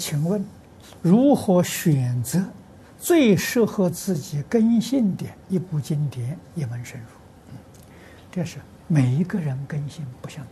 [0.00, 0.42] 请问，
[1.02, 2.42] 如何选择
[2.98, 7.06] 最适合自己根性的一部经典、一门深入？
[8.32, 8.58] 这是
[8.88, 10.42] 每一个人根性不相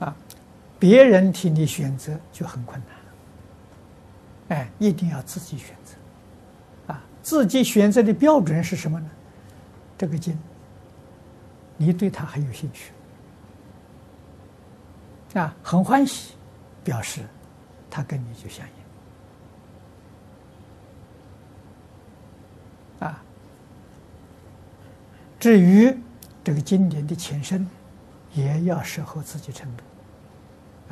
[0.00, 0.16] 同啊，
[0.78, 2.80] 别人替你选择就很困
[4.48, 4.58] 难。
[4.58, 7.02] 哎，一定要自己选择啊！
[7.22, 9.10] 自己选择的标准是什么呢？
[9.96, 10.38] 这个经，
[11.76, 12.92] 你对他很有兴趣
[15.38, 16.34] 啊，很欢喜。
[16.84, 17.22] 表示，
[17.90, 18.64] 他跟你就相
[23.00, 23.22] 应啊。
[25.40, 25.96] 至于
[26.44, 27.66] 这个经典的前身，
[28.34, 29.82] 也要适合自己程度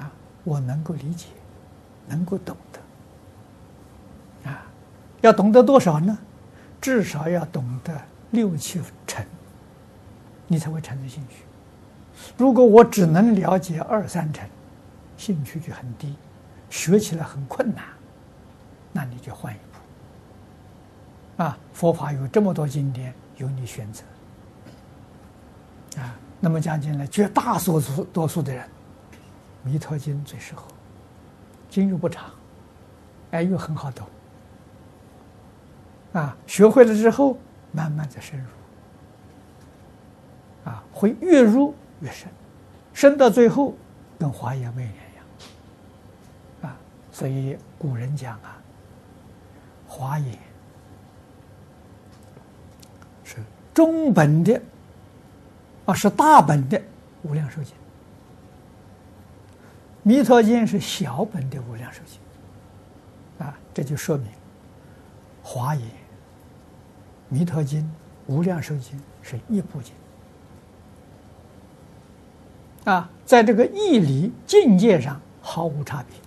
[0.02, 0.10] 啊。
[0.44, 1.28] 我能够理解，
[2.08, 4.64] 能够懂得啊。
[5.20, 6.18] 要懂得多少呢？
[6.80, 7.96] 至少要懂得
[8.32, 9.24] 六七成，
[10.48, 11.44] 你才会产生兴趣。
[12.36, 14.48] 如果我只能了解二三成，
[15.22, 16.16] 兴趣就很低，
[16.68, 17.84] 学起来很困难，
[18.92, 19.58] 那你就换一
[21.36, 21.44] 步。
[21.44, 24.02] 啊，佛法有这么多经典，由你选择。
[26.00, 28.64] 啊，那么讲起来，绝大多数多数的人，
[29.62, 30.64] 《弥陀经》最适合，
[31.70, 32.24] 经又不长，
[33.30, 34.04] 哎，又很好懂。
[36.14, 37.38] 啊，学会了之后，
[37.70, 38.46] 慢慢的深入。
[40.68, 42.28] 啊，会越入越深，
[42.92, 43.76] 深到最后，
[44.18, 45.11] 跟华严没两。
[47.22, 48.60] 所以古人讲啊，
[49.86, 50.36] 华严
[53.22, 53.36] 是。
[53.72, 54.60] 中本的，
[55.84, 56.82] 啊是大本的
[57.22, 57.76] 无量寿经，
[60.02, 64.26] 弥陀经是小本的无量寿经，啊，这就说明
[65.44, 65.86] 华严、
[67.28, 67.88] 弥陀经、
[68.26, 69.94] 无量寿经是一部经，
[72.92, 76.21] 啊，在这个义理境界上毫无差别。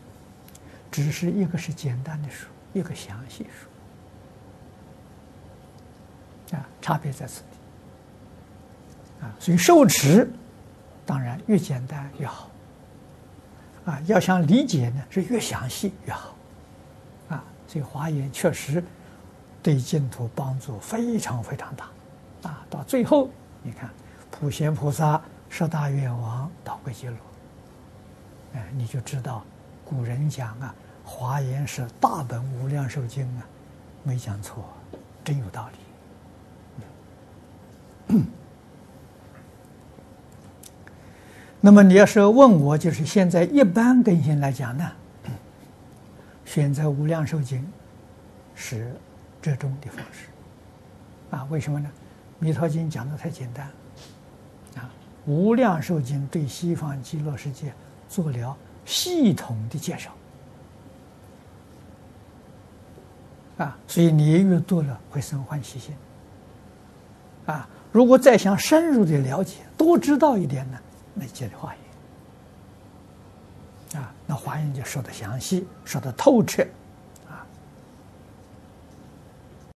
[0.95, 3.45] 只是一个是简单的书，一个详细
[6.49, 10.31] 书，啊，差别在此地，啊，所以受持
[11.05, 12.49] 当然越简单越好，
[13.83, 16.33] 啊，要想理解呢是越详细越好，
[17.27, 18.81] 啊，所以华严确实
[19.61, 21.89] 对净土帮助非常非常大，
[22.49, 23.29] 啊，到最后
[23.63, 23.89] 你看
[24.31, 27.17] 普贤菩萨十大愿王导归极乐，
[28.53, 29.43] 哎，你就知道
[29.85, 30.75] 古人讲啊。
[31.07, 33.45] 华严是大本无量寿经啊，
[34.01, 34.65] 没讲错，
[35.23, 35.69] 真有道
[38.09, 38.23] 理。
[41.61, 44.91] 那么你要是问我，就是现在一般根性来讲呢，
[46.43, 47.63] 选择无量寿经
[48.55, 48.95] 是
[49.43, 50.25] 折中的方式。
[51.29, 51.87] 啊，为什么呢？
[52.39, 53.67] 弥陀经讲的太简单，
[54.77, 54.89] 啊，
[55.27, 57.71] 无量寿经对西方极乐世界
[58.09, 60.11] 做了系统的介绍。
[63.57, 65.95] 啊，所以你越多了会生欢喜心。
[67.45, 70.77] 啊，如果再想深入的了解，多知道一点呢，
[71.13, 71.73] 那接着华
[73.93, 74.01] 严。
[74.01, 76.65] 啊，那华严就说的详细，说的透彻。